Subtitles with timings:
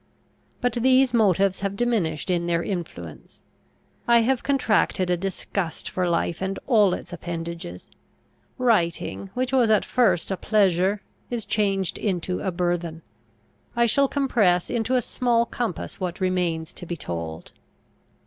[0.61, 3.43] But these motives have diminished in their influence.
[4.07, 7.91] I have contracted a disgust for life and all its appendages.
[8.57, 13.03] Writing, which was at first a pleasure, is changed into a burthen.
[13.75, 17.51] I shall compress into a small compass what remains to be told.